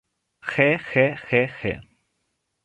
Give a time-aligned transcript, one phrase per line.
[0.53, 1.73] He he he he!